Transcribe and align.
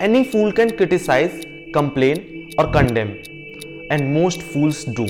Any 0.00 0.24
fool 0.24 0.52
can 0.52 0.70
criticize, 0.70 1.44
complain, 1.72 2.50
or 2.58 2.66
condemn, 2.72 3.10
and 3.90 4.08
most 4.14 4.42
fools 4.42 4.84
do. 4.84 5.06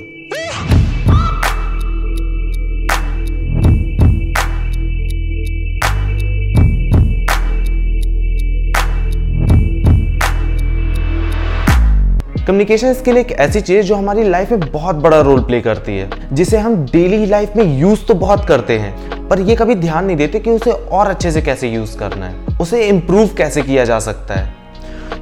Communication 12.46 12.93
skill 12.95 13.17
एक 13.17 13.33
ऐसी 13.33 13.61
चीज़ 13.61 13.87
जो 13.87 13.95
हमारी 13.95 14.23
life 14.23 14.51
में 14.51 14.61
बहुत 14.61 14.96
बड़ा 14.96 15.21
रोल 15.21 15.41
प्ले 15.45 15.61
करती 15.61 15.96
है। 15.99 16.35
जिसे 16.35 16.59
हम 16.59 16.85
डेली 16.87 17.27
लाइफ 17.27 17.53
में 17.57 17.79
यूज़ 17.79 18.07
तो 18.07 18.14
बहुत 18.14 18.49
करते 18.49 18.79
हैं 18.79 19.29
पर 19.29 19.41
ये 19.41 19.57
कभी 19.57 19.75
ध्यान 19.75 20.05
नहीं 20.05 20.17
देते 20.17 20.41
कि 20.41 20.51
उसे 20.51 20.71
और 20.71 21.07
अच्छे 21.07 21.30
से 21.30 21.43
कैसे 21.43 21.69
यूज़ 21.69 21.99
करना 21.99 22.27
है। 22.27 22.59
उसे 22.61 22.89
इम्प्रूव 22.89 23.35
कैसे 23.37 23.62
किया 23.62 23.85
जा 23.85 23.99
सकता 23.99 24.35
है? 24.35 24.62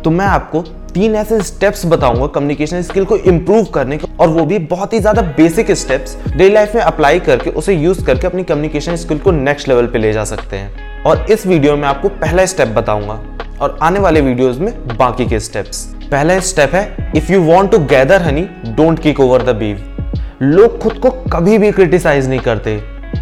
तो 0.05 0.11
मैं 0.11 0.27
आपको 0.27 0.61
तीन 0.95 1.15
ऐसे 1.15 1.41
स्टेप्स 1.43 1.85
बताऊँगा 1.87 2.27
कम्युनिकेशन 2.27 2.83
स्किल 2.83 3.05
को 3.05 3.17
इम्प्रूव 3.17 3.65
करने 3.65 3.97
के 3.99 4.07
और 4.21 4.29
वो 4.29 4.45
भी 4.47 4.59
बहुत 4.71 4.93
ही 4.93 5.01
ज़्यादा 5.01 5.23
बेसिक 5.37 5.71
स्टेप्स 5.73 6.17
डेली 6.27 6.51
लाइफ 6.51 6.75
में 6.75 6.83
अप्लाई 6.83 7.21
करके, 7.21 7.51
उसे 7.51 7.75
यूज़ 7.75 8.05
करके 8.05 8.27
अपनी 8.27 8.45
कम्युनिकेशन 8.45 8.97
स्किल 8.97 9.19
को 9.19 9.31
नेक्स्ट 9.31 9.69
लेवल 9.69 9.87
पे 9.87 9.99
ले 9.99 10.13
जा 10.13 10.25
सकते 10.25 10.57
हैं। 10.57 11.05
और 11.05 11.27
इस 11.31 11.47
वीडियो 11.47 11.77
में 11.77 11.87
आपको 11.89 12.09
पहला 12.09 12.47
स्टेप 12.47 12.69
बताऊँगा 12.69 13.21
और 13.61 13.79
आने 13.83 14.01
वाले 14.01 14.21
वीडियोस 14.21 14.59
में 14.59 14.73
बाकी 14.97 15.27
के 15.27 15.41
स्टेप्स 15.41 15.85
पहला 16.11 16.39
स्टेप 16.41 16.75
है 16.75 17.13
if 17.17 17.33
you 17.33 17.43
want 17.45 17.71
to 17.71 17.79
gather 17.87 18.23
honey 18.23 18.43
don't 18.67 18.99
kick 18.99 19.21
over 19.21 19.43
the 19.43 19.57
beehive 19.57 19.87
लोग 20.43 20.79
खुद 20.79 20.99
को 20.99 21.11
कभी 21.33 21.59
भी 21.59 21.71
क्रिटिसाइज 21.73 22.29
नहीं 22.29 22.41
करते 22.41 22.81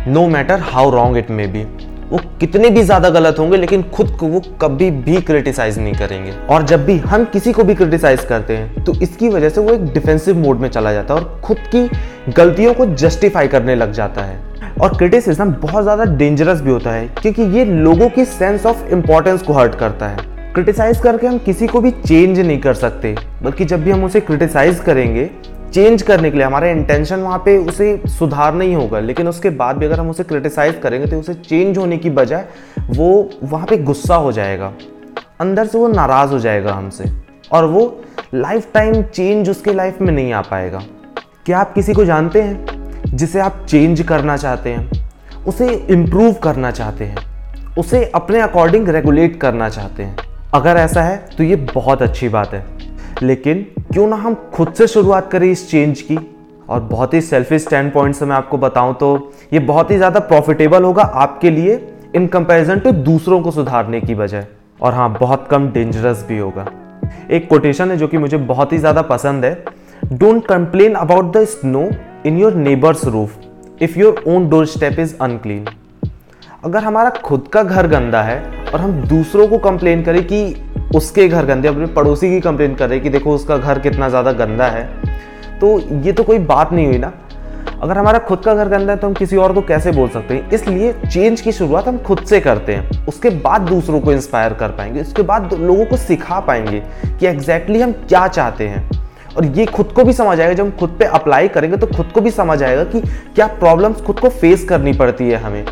no 0.08 0.26
matter 0.28 0.60
how 0.64 0.90
wrong 0.90 1.16
it 1.16 1.30
may 1.30 1.46
be 1.46 1.64
वो 2.10 2.18
कितने 2.40 2.68
भी 2.70 2.82
ज़्यादा 2.82 3.08
गलत 3.10 3.38
होंगे, 3.38 3.56
लेकिन 3.56 3.82
खुद 3.94 4.10
को 4.10 4.26
वो 4.26 4.40
कभी 4.60 4.90
भी 4.90 5.20
क्रिटिसाइज 5.22 5.78
नहीं 5.78 5.94
करेंगे। 5.94 6.32
और 6.50 6.62
जब 6.64 6.84
भी 6.86 6.96
हम 6.98 7.24
किसी 7.24 7.52
को 7.52 7.64
भी 7.64 7.74
क्रिटिसाइज 7.74 8.24
करते 8.24 8.56
हैं 8.56 8.84
तो 8.84 8.94
इसकी 9.02 9.28
वजह 9.28 9.48
से 9.48 9.60
वो 9.60 9.72
एक 9.72 9.84
डिफेंसिव 9.94 10.38
मोड 10.38 10.60
में 10.60 10.68
चला 10.68 10.92
जाता 10.92 11.14
है 11.14 11.20
और 11.20 11.40
खुद 11.44 11.58
की 11.74 11.88
गलतियों 12.32 12.72
को 12.74 12.86
जस्टिफाई 12.94 13.48
करने 13.48 13.74
लग 13.74 13.92
जाता 13.92 14.22
है। 14.22 14.40
और 14.80 14.96
क्रिटिसिज्म 14.96 15.52
बहुत 15.52 15.82
ज़्यादा 15.82 16.04
डेंजरस 16.06 16.60
भी 16.60 16.70
होता 16.70 16.90
है, 16.90 17.06
क्योंकि 17.20 17.42
ये 17.42 17.64
लोगों 17.64 18.08
की 18.08 18.24
सेंस 18.26 18.66
ऑफ़ 18.66 18.86
इम्पोर्टेंस 18.88 19.42
को 19.42 19.52
हर्ट 19.52 19.74
करता 19.74 20.08
है। 20.08 20.26
क्रिटिसाइज 20.54 20.98
करके 21.00 21.26
हम 21.26 21.38
किसी 21.40 21.66
को 21.66 21.80
भी 21.80 21.90
चेंज 21.90 22.38
नहीं 22.38 22.58
कर 22.58 22.74
सकते, 22.76 23.14
बल्कि 23.42 23.64
जब 23.64 23.82
भी 23.84 23.90
हम 23.90 24.04
उसे 24.04 24.20
क्रिटिसाइज 24.22 24.80
करेंगे 24.80 25.30
चेंज 25.70 26.02
करने 26.02 26.30
के 26.30 26.36
लिए, 26.36 26.46
हमारा 26.46 26.68
इंटेंशन 26.68 27.20
वहाँ 27.20 27.38
पे 27.38 27.56
उसे 27.58 28.00
सुधार 28.08 28.54
नहीं 28.54 28.74
होगा, 28.74 29.00
लेकिन 29.00 29.28
उसके 29.28 29.50
बाद 29.52 29.76
भी 29.76 29.86
अगर 29.86 30.00
हम 30.00 30.10
उसे 30.10 30.24
क्रिटिसाइज 30.24 30.78
करेंगे 30.82 31.06
तो 31.06 31.18
उसे 31.20 31.34
चेंज 31.34 31.78
होने 31.78 31.98
की 31.98 32.10
बजाय 32.10 32.46
वो 32.90 33.30
वहाँ 33.42 33.66
पे 33.66 33.76
गुस्सा 33.78 34.16
हो 34.16 34.32
जाएगा, 34.32 34.72
अंदर 35.40 35.66
से 35.66 35.78
वो 35.78 35.88
नाराज़ 35.88 36.30
हो 36.30 36.38
जाएगा 36.38 36.72
हमसे, 36.72 37.04
और 37.52 37.64
वो 37.64 38.00
लाइफ 38.34 38.72
टाइम 38.74 39.02
चेंज 39.02 39.50
उसके 39.50 39.72
लाइफ 39.72 40.00
में 40.00 40.12
नहीं 40.12 40.32
आ 40.32 40.40
पाएगा। 40.42 40.82
क्या 41.46 41.58
आप 41.58 41.72
किसी 41.74 41.92
को 41.92 42.04
जानते 42.04 42.42
हैं 42.42 43.16
जिसे 43.16 43.40
आप 43.40 43.64
चेंज 43.68 44.02
करना 44.02 44.36
चाहते 44.36 44.70
हैं, 44.70 44.90
उसे 45.46 45.68
इम्प्रूव 45.90 46.32
करना 46.34 46.70
चाहते 46.70 47.04
हैं, 47.04 47.26
उसे 47.76 48.04
अपने 48.14 48.40
अकॉर्डिंग 48.40 48.88
रेगुलेट 48.88 49.40
करना 49.40 49.68
चाहते 49.68 50.02
हैं? 50.02 50.16
अगर 50.54 50.76
ऐसा 50.76 51.02
है 51.02 51.16
तो 51.36 51.44
ये 51.44 51.56
बहुत 51.74 52.02
अच्छी 52.02 52.28
बात 52.28 52.54
है, 52.54 52.64
लेकिन 53.22 53.66
क्यों 53.98 54.06
ना 54.06 54.16
हम 54.16 54.34
खुद 54.54 54.72
से 54.72 54.86
शुरुआत 54.86 55.30
करें 55.30 55.46
इस 55.46 55.70
चेंज 55.70 56.00
की? 56.00 56.16
और 56.68 56.80
बहुत 56.80 57.14
ही 57.14 57.20
सेल्फिश 57.20 57.62
स्टैंड 57.62 57.92
पॉइंट 57.92 58.14
से 58.14 58.24
मैं 58.24 58.34
आपको 58.36 58.58
बताऊँ 58.58 58.94
तो 58.94 59.08
ये 59.52 59.58
बहुत 59.60 59.90
ही 59.90 59.96
ज़्यादा 59.96 60.20
प्रॉफिटेबल 60.22 60.84
होगा 60.84 61.02
आपके 61.22 61.50
लिए 61.50 61.74
इन 62.16 62.26
कंपैरिजन 62.26 62.78
टू 62.78 62.92
दूसरों 62.92 63.40
को 63.42 63.50
सुधारने 63.50 64.00
की 64.00 64.14
बजाय। 64.14 64.46
और 64.82 64.94
हाँ 64.94 65.10
बहुत 65.12 65.48
कम 65.50 65.68
डेंजरस 65.70 66.24
भी 66.28 66.38
होगा। 66.38 66.66
एक 67.30 67.48
कोटेशन 67.48 67.90
है 67.90 67.96
जो 67.96 68.08
कि 68.08 68.18
मुझे 68.18 68.36
बहुत 68.36 68.72
ही 68.72 68.78
ज़्यादा 68.78 69.02
पसंद 69.04 69.44
है। 69.44 69.52
Don't 70.12 70.46
complain 70.46 70.94
about 70.96 71.36
the 71.36 71.44
snow 71.46 71.88
in 72.26 72.38
your 72.38 72.54
neighbour's 72.56 73.04
roof 73.06 73.82
if 73.82 73.98
your 73.98 74.22
own 74.28 74.48
door 74.48 74.66
step 74.68 75.00
is 75.00 75.16
unclean 75.20 75.66
अगर 76.64 76.84
हमारा 76.84 77.10
खुद 77.24 77.48
का 77.52 77.62
घर 77.62 77.86
गंदा 77.86 78.22
है 78.22 78.40
और 78.74 78.80
हम 78.80 78.92
दूसरों 79.08 79.48
को 79.48 79.58
कंप्लेन 79.60 80.02
करें 80.04 80.24
कि 80.26 80.44
उसके 80.94 81.28
घर 81.28 81.46
गंदे, 81.46 81.68
अपने 81.68 81.86
पड़ोसी 81.86 82.28
की 82.30 82.40
कंप्लेन 82.40 82.74
करें 82.74 83.00
कि 83.00 83.10
देखो 83.10 83.34
उसका 83.34 83.56
घर 83.56 83.78
कितना 83.78 84.08
ज़्यादा 84.08 84.32
गंदा 84.34 84.66
है। 84.66 84.84
तो 85.60 85.78
ये 86.02 86.12
तो 86.12 86.22
कोई 86.22 86.38
बात 86.38 86.72
नहीं 86.72 86.86
हुई 86.86 86.98
ना। 86.98 87.12
अगर 87.82 87.98
हमारा 87.98 88.18
खुद 88.18 88.38
का 88.38 88.54
घर 88.54 88.68
गंदा 88.68 88.92
है 88.92 88.98
तो 88.98 89.06
हम 89.06 89.14
किसी 89.14 89.36
और 89.36 89.52
को 89.52 89.60
कैसे 89.62 89.90
बोल 89.92 90.08
सकते 90.08 90.34
हैं? 90.34 90.50
इसलिए 90.50 90.92
चेंज 91.04 91.40
की 91.40 91.52
शुरुआत 91.52 91.88
हम 91.88 91.98
खुद 91.98 92.22
से 92.24 92.40
करते 92.40 92.74
हैं। 92.74 93.06
उसके 93.06 93.30
बाद 93.30 93.60
दूसरों 93.60 94.00
को 94.00 94.12
इंस्पायर 94.12 94.52
कर 94.52 94.68
पाएँगे। 94.68 95.00
उसके 95.00 95.22
बाद 95.22 95.52
लोगों 95.52 95.84
को 95.84 95.96
सिखा 95.96 96.40
पाएँगे 96.40 96.82
कि 97.10 97.26
एग्जैक्टली 97.26 97.80
हम 97.80 97.92
क्या 97.92 98.26
चाहते 98.28 98.68
हैं। 98.68 98.88
और 99.36 99.44
ये 99.46 99.66
खुद 99.66 99.92
को 99.92 100.04
भी 100.04 100.12
समझ 100.12 100.40
आएगा। 100.40 100.52
जब 100.52 100.64
हम 100.64 100.70
खुद 100.70 100.96
पे 100.98 101.04
अप्लाई 101.04 101.48
करेंगे 101.48 101.76
तो 101.76 101.86
खुद 101.86 102.06
को 102.06 102.20
भी 102.20 102.30
समझ 102.30 102.62
आएगा 102.62 102.84
कि 102.84 103.00
क्या 103.34 103.46
प्रॉब्लम्स 103.48 104.00
खुद 104.00 104.20
को 104.20 104.28
फेस 104.30 104.64
करनी 104.64 104.92
पड़ती 104.92 105.28
है 105.30 105.36
हमें। 105.36 105.64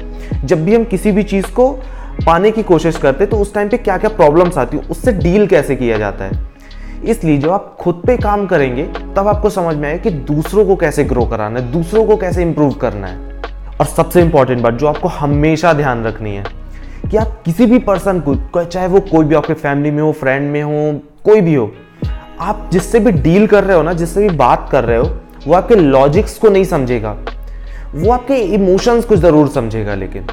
जब 0.45 0.65
भी 0.65 0.75
हम 0.75 0.85
किसी 0.85 1.13
भी 1.13 1.23
चीज़ 1.23 1.47
को 1.51 1.73
पाने 2.17 2.51
की 2.51 2.63
कोशिश 2.63 2.97
करते 2.97 3.27
तो 3.27 3.37
उस 3.37 3.53
टाइम 3.55 3.69
पे 3.69 3.77
क्या 3.79 3.97
क्या 3.99 4.11
प्रॉब्लम्स 4.11 4.59
आती 4.59 4.77
है, 4.77 4.83
उससे 4.85 5.13
डील 5.13 5.47
कैसे 5.47 5.77
किया 5.77 5.99
जाता 5.99 6.25
है? 6.25 6.45
इसलिए 7.05 7.39
जब 7.39 7.51
आप 7.51 7.77
खुद 7.81 8.03
पे 8.07 8.17
काम 8.17 8.47
करेंगे, 8.47 8.85
तब 9.17 9.29
आपको 9.29 9.51
समझ 9.51 9.75
में 9.77 9.89
आएगा 9.89 10.03
कि 10.03 10.11
दूसरों 10.11 10.65
को 10.67 10.77
कैसे 10.77 11.05
ग्रो 11.05 11.25
कराना 11.25 11.61
है, 11.61 11.71
दूसरों 11.73 12.05
को 12.07 12.17
कैसे 12.17 12.43
इंप्रूव 12.43 12.73
करना 12.75 13.07
है। 13.07 13.35
और 13.81 13.87
सबसे 13.87 14.23
इंपॉर्टेंट 14.23 14.63
बात 14.63 14.75
जो 14.75 14.87
आपको 14.87 15.09
हमेशा 15.09 15.73
ध्यान 15.73 16.05
रखनी 16.05 16.35
है, 16.37 16.45
कि 17.11 17.17
आप 17.17 17.41
किसी 17.45 17.67
भी 17.67 17.79
पर्सन 17.81 18.21
को 18.21 18.65
चाहे 18.65 18.87
वो 18.87 19.01
कोई 19.03 19.25
भी 19.25 19.35
आपके 19.35 19.55
फैमिली 19.55 19.91
में 19.91 20.03
हो 20.03 20.11
फ्रेंड 20.13 20.51
में 20.51 20.63
हो, 20.63 21.01
कोई 21.25 21.41
भी 21.41 21.55
हो, 21.55 21.71
आप 22.41 22.69
जिससे 22.73 23.01
भी 23.01 23.13
डील 23.13 23.47
कर 23.47 23.65
रहे 23.65 23.77
हो 23.77 23.83
ना, 23.83 23.93
जिससे 23.93 24.29
भी 24.29 24.37
बात 24.37 24.69
कर 24.73 24.85
रहे 24.85 24.99
हो, 24.99 25.11
वो 25.47 25.55
आपके 25.55 25.75
लॉजिक्स 25.75 26.39
को 26.39 26.49
नहीं 26.49 26.65
समझेगा। 26.65 27.17
वो 27.95 28.11
आपके 28.13 28.37
इमोशंस 28.55 29.05
को 29.05 29.17
ज़रूर 29.17 29.49
समझेगा, 29.49 29.95
लेकिन 29.95 30.27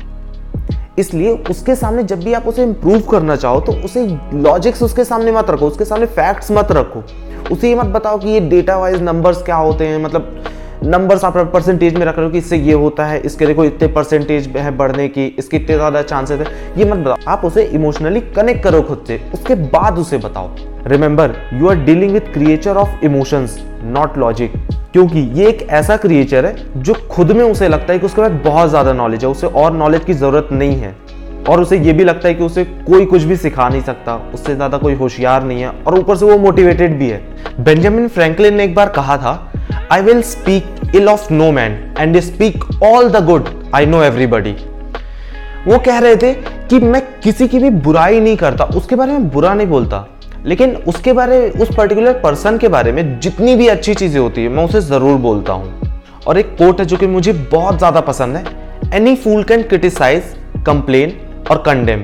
इसलिए 0.99 1.31
उसके 1.49 1.75
सामने 1.75 2.03
जब 2.03 2.23
भी 2.23 2.33
आप 2.33 2.47
उसे 2.47 2.63
इंप्रूव 2.63 3.01
करना 3.11 3.35
चाहो 3.35 3.59
तो 3.59 3.71
उसे 3.85 4.05
लॉजिक्स 4.35 4.81
उसके 4.83 5.03
सामने 5.05 5.31
मत 5.31 5.49
रखो, 5.49 5.67
उसके 5.67 5.85
सामने 5.85 6.05
फैक्ट्स 6.07 6.51
मत 6.51 6.71
रखो। 6.71 7.03
उसे 7.51 7.69
ये 7.69 7.75
मत 7.75 7.85
बताओ 7.87 8.17
कि 8.17 8.29
ये 8.29 8.39
डेटा 8.49 8.77
वाइज 8.77 9.01
नंबर्स 9.01 9.41
क्या 9.43 9.55
होते 9.57 9.87
हैं 9.87 10.03
मतलब 10.03 10.43
नंबर्स 10.83 11.23
आप 11.25 11.37
परसेंटेज 11.53 11.95
में 11.95 12.05
रख 12.05 12.17
रहे 12.17 12.25
हो 12.25 12.31
कि 12.31 12.37
इससे 12.37 12.57
ये 12.57 12.73
होता 12.73 13.05
है, 13.05 13.19
इसके 13.19 13.45
देखो 13.45 13.65
इतने 13.65 13.87
परसेंटेज 13.87 14.47
है 14.57 14.75
बढ़ने 14.77 15.07
की, 15.07 15.25
इसके 15.29 15.57
इतने 15.57 15.75
ज़्यादा 15.75 16.01
चांसेस 16.01 16.39
है। 16.39 16.79
ये 16.79 16.85
मत 16.85 16.97
बताओ। 16.97 17.17
आप 17.27 17.45
उसे 17.45 17.63
इमोशनली 17.65 18.21
कनेक्ट 18.35 18.63
करो 18.63 18.81
खुद 18.81 19.03
से, 19.07 19.19
उसके 19.33 19.55
बाद 19.55 19.99
उसे 19.99 20.17
बताओ। 20.19 20.49
Remember 20.87 21.35
you 21.53 21.69
are 21.69 21.75
dealing 21.75 22.11
with 22.13 22.33
creature 22.33 22.77
of 22.77 23.05
emotions 23.05 23.57
not 23.85 24.17
logic 24.17 24.53
क्योंकि 24.93 25.19
ये 25.33 25.47
एक 25.49 25.61
ऐसा 25.71 25.95
क्रिएचर 25.97 26.45
है 26.45 26.55
जो 26.77 26.93
खुद 27.11 27.31
में 27.31 27.43
उसे 27.43 27.67
लगता 27.67 27.93
है 27.93 27.99
कि 27.99 28.05
उसके 28.05 28.21
पास 28.21 28.31
बहुत 28.43 28.69
ज़्यादा 28.69 28.93
नॉलेज 28.93 29.23
है, 29.23 29.29
उसे 29.29 29.47
और 29.47 29.73
नॉलेज 29.73 30.03
की 30.05 30.13
ज़रूरत 30.13 30.49
नहीं 30.51 30.75
है। 30.75 30.95
और 31.49 31.61
उसे 31.61 31.77
ये 31.77 31.93
भी 31.93 32.03
लगता 32.03 32.27
है 32.27 32.33
कि 32.33 32.43
उसे 32.43 32.63
कोई 32.65 33.05
कुछ 33.05 33.23
भी 33.23 33.35
सिखा 33.37 33.67
नहीं 33.69 33.81
सकता, 33.81 34.15
उससे 34.33 34.55
ज़्यादा 34.55 34.77
कोई 34.77 34.93
होशियार 34.95 35.43
नहीं 35.43 35.61
है 35.61 35.69
और 35.69 35.99
ऊपर 35.99 36.15
से 36.15 36.25
वो 36.25 36.37
मोटिवेटेड 36.39 36.97
भी 36.99 37.09
है। 37.09 37.21
बेंजामिन 37.59 38.07
फ्रैंकलिन 38.07 38.55
ने 38.55 38.63
एक 38.63 38.75
बार 38.75 38.89
कहा 38.89 39.17
था 39.17 39.33
I 39.91 40.01
will 40.01 40.21
speak 40.23 40.95
ill 40.95 41.09
of 41.09 41.31
no 41.33 41.51
man 41.51 41.77
and 41.99 42.19
speak 42.21 42.63
all 42.83 43.09
the 43.09 43.23
good 43.25 43.49
I 43.75 43.85
know 43.85 44.03
everybody 44.03 44.55
वो 45.67 45.77
कह 45.79 45.97
रहे 45.99 46.15
थे 46.15 46.33
कि 46.69 46.79
मैं 46.79 47.01
किसी 47.19 47.47
की 47.47 47.59
भी 47.59 47.69
बुराई 47.69 48.19
नहीं 48.19 48.37
करता, 48.37 48.63
उसके 48.65 48.95
बारे 48.95 49.11
में 49.11 49.29
बुरा 49.29 49.53
नहीं 49.53 49.67
बोलता। 49.67 50.05
लेकिन 50.45 50.75
उसके 50.77 51.13
बारे, 51.13 51.49
उस 51.51 51.75
पर्टिकुलर 51.75 52.13
पर्सन 52.13 52.57
के 52.57 52.67
बारे 52.67 52.91
में 52.91 53.19
जितनी 53.19 53.55
भी 53.55 53.67
अच्छी 53.67 53.93
चीज़ें 53.93 54.19
होती 54.19 54.43
है, 54.43 54.49
मैं 54.49 54.63
उसे 54.65 54.81
ज़रूर 54.81 55.17
बोलता 55.19 55.53
हूँ। 55.53 55.91
और 56.27 56.37
एक 56.37 56.55
कोट 56.57 56.79
है 56.79 56.85
जो 56.85 56.97
कि 56.97 57.07
मुझे 57.07 57.33
बहुत 57.51 57.77
ज़्यादा 57.77 58.01
पसंद 58.01 58.35
है। 58.35 58.91
Any 58.95 59.15
fool 59.15 59.43
can 59.43 59.63
criticise 59.63 60.35
complain 60.65 61.15
और 61.51 61.63
condemn 61.65 62.03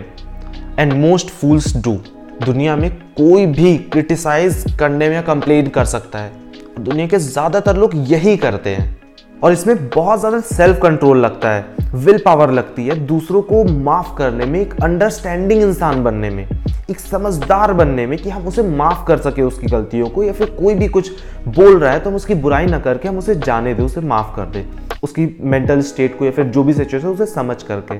and 0.79 0.93
most 0.95 1.29
fools 1.29 1.75
do 1.77 1.99
दुनिया 2.45 2.75
में 2.75 2.89
कोई 3.17 3.45
भी 3.45 3.77
क्रिटिसाइज 3.77 4.63
कंडेम 4.79 5.13
या 5.13 5.21
कंप्लेन 5.21 5.67
कर 5.69 5.85
सकता 5.85 6.19
है। 6.19 6.31
दुनिया 6.79 7.07
के 7.07 7.17
ज़्यादातर 7.17 7.77
लोग 7.77 7.91
यही 8.11 8.37
करते 8.37 8.69
हैं। 8.69 8.98
और 9.43 9.51
इसमें 9.53 9.87
बहुत 9.89 10.19
ज़्यादा 10.19 10.39
सेल्फ 10.41 10.79
कंट्रोल 10.81 11.17
लगता 11.17 11.49
है 11.49 11.77
विल 11.95 12.17
पावर 12.25 12.51
लगती 12.51 12.85
है, 12.87 12.95
दूसरों 13.05 13.41
को 13.41 13.63
माफ़ 13.63 14.15
करने 14.17 14.45
में, 14.45 14.59
एक 14.61 14.73
अंडरस्टैंडिंग 14.83 15.61
इंसान 15.61 16.03
बनने 16.03 16.29
में, 16.29 16.47
एक 16.89 16.99
समझदार 16.99 17.73
बनने 17.73 18.05
में 18.07 18.17
कि 18.17 18.29
हम 18.29 18.47
उसे 18.47 18.63
माफ़ 18.63 19.05
कर 19.07 19.17
सके 19.19 19.41
उसकी 19.41 19.67
गलतियों 19.67 20.09
को 20.09 20.23
या 20.23 20.33
फिर 20.33 20.49
कोई 20.51 20.75
भी 20.75 20.87
कुछ 20.89 21.11
बोल 21.49 21.79
रहा 21.79 21.91
है 21.91 21.99
तो 21.99 22.09
हम 22.09 22.15
उसकी 22.15 22.35
बुराई 22.35 22.65
ना 22.65 22.79
करके 22.79 23.07
हम 23.07 23.17
उसे 23.17 23.35
जाने 23.37 23.73
दें, 23.73 23.83
उसे 23.83 24.01
माफ़ 24.03 24.35
कर 24.35 24.45
दें, 24.47 24.63
उसकी 25.03 25.37
मेंटल 25.41 25.81
स्टेट 25.83 26.17
को 26.19 26.25
या 26.25 26.31
फिर 26.31 26.45
जो 26.45 26.63
भी 26.63 26.73
सिचुएशन 26.73 27.07
उसे 27.07 27.25
समझ 27.25 27.61
करके। 27.63 27.97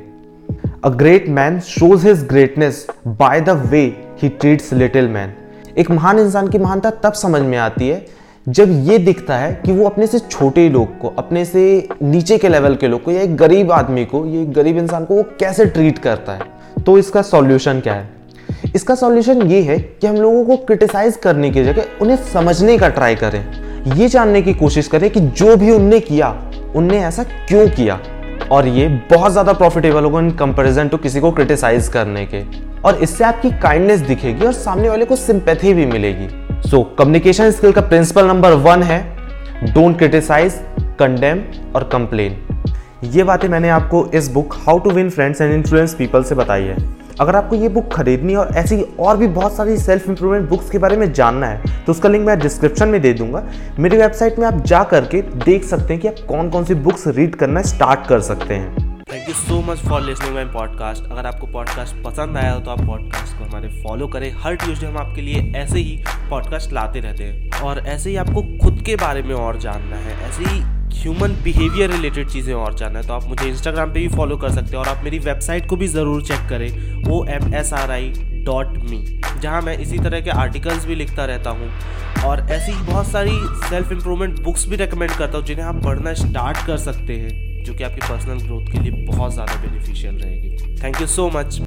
A 0.83 0.89
great 0.89 1.27
man 1.30 1.60
shows 1.62 2.07
his 2.07 2.24
greatness 2.27 2.86
by 3.10 3.42
the 3.42 3.50
way 3.69 3.81
he 4.21 4.30
treats 4.30 4.74
little 4.74 5.07
man 5.10 5.33
एक 5.77 5.92
महान 5.92 6.19
इंसान 6.19 6.48
की 6.48 6.57
महानता 6.57 6.89
तब 7.04 7.13
समझ 7.16 7.42
में 7.42 7.57
आती 7.57 7.88
है 7.88 8.06
जब 8.50 8.69
ये 8.84 8.98
दिखता 8.98 9.38
है 9.38 9.51
कि 9.66 9.72
वो 9.72 9.86
अपने 9.86 10.06
से 10.07 10.19
छोटे 10.22 10.68
लोग 10.69 10.98
को, 11.00 11.07
अपने 11.10 11.44
से 11.46 11.88
नीचे 12.04 12.38
के 12.38 12.50
लेवल 12.50 12.75
के 12.75 12.88
लोग 12.88 13.04
को, 13.04 13.12
या 13.12 13.22
एक 13.22 13.36
गरीब 13.38 13.72
आदमी 13.72 14.06
को, 14.06 14.25
ये 14.25 14.46
गरीब 14.48 14.78
इंसान 14.78 15.06
को 15.06 15.16
वो 15.16 15.24
कैसे 15.40 15.66
ट्रीट 15.66 15.98
करता 15.98 16.34
है 16.34 16.57
तो 16.80 16.98
इसका 16.98 17.22
सॉल्यूशन 17.22 17.80
क्या 17.80 17.94
है? 17.94 18.07
इसका 18.75 18.96
सॉल्यूशन 18.96 19.42
ये 19.42 19.62
है 19.62 19.78
कि 19.80 20.07
हम 20.07 20.16
लोगों 20.16 20.44
को 20.46 20.57
क्रिटिसाइज 20.57 21.18
करने 21.18 21.50
की 21.51 21.63
जगह 21.63 22.01
उन्हें 22.01 22.18
समझने 22.25 22.78
का 22.78 22.90
ट्राई 22.90 23.16
करें। 23.16 23.96
ये 23.96 24.07
जानने 24.07 24.42
की 24.42 24.54
कोशिश 24.54 24.88
करें 24.88 25.10
कि 25.10 25.19
जो 25.19 25.56
भी 25.57 25.72
उनने 25.72 26.00
किया, 26.02 26.36
उनने 26.75 27.00
ऐसा 27.00 27.24
क्यों 27.24 27.68
किया? 27.69 28.00
और 28.52 28.68
ये 28.68 28.88
बहुत 29.10 29.31
ज़्यादा 29.31 29.54
प्रॉफिटेबल 29.54 30.04
होगा 30.04 30.19
इन 30.19 30.31
कंपेरिजन 30.36 30.88
टू 30.88 30.98
किसी 30.98 31.19
को 31.19 31.31
क्रिटिसाइज 31.31 31.88
करने 31.88 32.25
के। 32.25 32.44
और 32.81 33.04
इससे 33.04 33.24
आपकी 33.24 33.50
काइंडनेस 33.62 34.00
दिखेगी 34.02 34.45
और 34.45 34.54
सामने 34.56 34.90
वाले 34.90 35.06
को 35.06 35.16
सिंपैथी 35.18 35.74
भी 35.74 35.86
मिलेगी। 35.86 36.28
सो 36.71 36.81
कम्युनिकेशन 36.98 37.51
स्किल 37.51 37.71
का 37.71 37.81
प्रिंसिपल 37.81 38.25
नंबर 38.25 38.54
वन 38.63 38.83
है 38.83 38.98
डोंट 39.74 39.98
क्रिटिसाइज 39.98 40.54
कंडेम 41.00 41.39
और 41.75 41.83
कंप्लेन 41.94 42.36
ये 43.13 43.24
बातें 43.24 43.48
मैंने 43.50 43.69
आपको 43.69 44.06
इस 44.16 44.27
book 44.31 44.54
how 44.57 44.80
to 44.80 44.92
win 44.92 45.10
friends 45.10 45.42
and 45.42 45.54
influence 45.54 45.94
people 45.94 46.24
से 46.24 46.36
बताई 46.36 46.63
है। 46.63 46.75
अगर 47.19 47.36
आपको 47.36 47.56
ये 47.56 47.69
बुक 47.69 47.92
खरीदनी 47.94 48.36
और 48.36 48.54
ऐसी 48.57 48.81
और 49.00 49.18
भी 49.18 49.27
बहुत 49.30 49.56
सारी 49.56 49.77
सेल्फ 49.77 50.07
इंप्रूवमेंट 50.10 50.50
बुक्स 50.50 50.69
के 50.69 50.77
बारे 50.77 50.98
में 50.98 51.12
जानना 51.13 51.48
है 51.48 51.83
तो 51.86 51.92
उसका 51.92 52.10
लिंक 52.10 52.25
मैं 52.25 52.38
डिस्क्रिप्शन 52.39 52.89
में 52.89 53.01
दे 53.01 53.13
दूँगा। 53.13 53.44
मेरी 53.80 53.98
वेबसाइट 53.98 54.39
में 54.39 54.45
आप 54.48 54.62
जा 54.63 54.83
करके 54.83 55.21
देख 55.45 55.63
सकते 55.63 55.94
हैं 55.94 56.01
कि 56.01 56.07
आप 56.07 56.25
कौन 56.27 56.50
कौन 56.50 56.66
सी 56.66 56.74
बुक्स 56.75 57.07
रीड 57.07 57.36
करना 57.36 57.62
स्टार्ट 57.63 58.07
कर 58.10 58.21
सकते 58.21 58.54
हैं। 58.54 58.89
Thank 59.12 59.28
you 59.30 59.34
so 59.34 59.60
much 59.62 59.78
for 59.80 60.02
listening 60.02 60.34
my 60.34 60.46
podcast 60.46 61.06
अगर 61.12 61.26
आपको 61.26 61.48
पॉडकास्ट 61.48 61.96
पसंद 62.04 62.38
आया 62.38 62.52
हो 62.52 62.60
तो 62.60 62.72
आप 62.72 62.82
पॉडकास्ट 62.88 63.38
को 63.38 63.44
हमारे 63.44 63.68
फॉलो 63.84 64.08
करें। 64.08 64.32
हर 64.42 64.56
ट्यूजडे 64.56 64.86
हम 64.86 64.98
आपके 64.98 65.22
लिए 65.22 65.42
ऐसे 65.58 65.80
ही 65.80 65.98
पॉडकास्ट 66.30 66.74
लाते 66.74 67.00
रहते 67.00 67.24
हैं। 67.24 67.62
और 67.62 67.80
ऐसे 67.80 68.10
ही 68.10 68.16
आपको 68.16 68.42
खुद 68.60 68.82
के 68.86 68.96
बारे 68.96 69.24
में 69.24 69.34
और 69.36 69.58
जानना 69.60 69.96
है। 69.96 70.18
ऐसे 70.30 70.44
ही 70.46 70.60
ह्यूमन 71.00 71.36
बिहेवियर 71.44 71.92
रिलेटेड 71.92 72.30
चीज़ें 72.30 72.54
और 72.54 72.76
जानना 72.76 73.00
है। 73.00 73.08
तो 73.08 73.14
आप 73.14 73.26
मुझे 73.26 73.48
इंस्टाग्राम 73.48 73.94
पे 73.94 74.00
भी 74.00 74.08
फॉलो 74.08 74.38
कर 74.38 74.52
सकते 74.52 74.78
हैं 74.78 74.84
और 74.84 74.88
आप 74.88 75.04
मेरी 75.04 75.20
वेबसाइट 75.20 75.68
को 75.70 75.76
भी 75.76 75.88
ज़रूर 75.88 76.22
चेक 76.22 76.48
करें। 76.50 77.12
O 77.12 77.24
M 77.30 77.54
S 77.56 77.74
R 77.74 77.92
I 77.92 78.14
dot 78.46 78.78
me 78.90 79.04
जहाँ 79.42 79.62
मैं 79.62 79.78
इसी 79.78 80.00
तरह 80.00 80.22
के 80.22 80.30
आर्टिकल्स 80.38 80.86
भी 80.86 80.96
लिखता 80.96 81.26
रहता 81.26 81.50
हूँ। 81.50 81.72
और 82.26 82.48
ऐसी 82.52 82.72
बहुत 82.84 83.08
सारी 83.08 83.40
सेल्फ 83.70 83.92
इम्प्रूवमेंट 83.92 84.42
बुक्स 84.44 84.68
भी 84.70 84.76
रिकमेंड 84.76 85.12
करता 85.12 85.38
हूँ, 85.38 85.46
जिन्हें 85.46 85.66
आप 85.66 85.84
पढ़ना 85.84 86.14
स्टार्ट 86.16 86.66
कर 86.68 86.78
सकते 86.78 87.14
हैं। 87.14 87.49
जो 87.64 87.74
कि 87.74 87.84
आपकी 87.84 88.02
पर्सनल 88.02 88.40
ग्रोथ 88.40 88.72
के 88.72 88.80
लिए 88.80 89.06
बहुत 89.06 89.34
ज़्यादा 89.34 89.56
बेनिफिशियल 89.62 90.16
रहेगी। 90.16 90.76
Thank 90.84 91.02
you 91.02 91.08
so 91.08 91.30
much 91.36 91.60